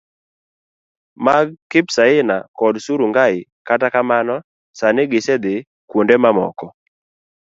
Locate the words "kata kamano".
3.67-4.35